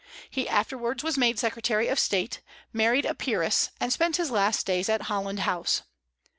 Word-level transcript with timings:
He 0.31 0.49
afterwards 0.49 1.03
was 1.03 1.15
made 1.15 1.37
secretary 1.37 1.87
of 1.87 1.99
state, 1.99 2.41
married 2.73 3.05
a 3.05 3.13
peeress, 3.13 3.69
and 3.79 3.93
spent 3.93 4.15
his 4.17 4.31
last 4.31 4.65
days 4.65 4.89
at 4.89 5.03
Holland 5.03 5.41
House. 5.41 5.83